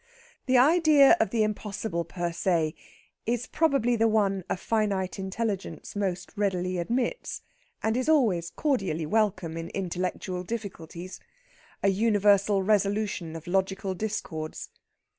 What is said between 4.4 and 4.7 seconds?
a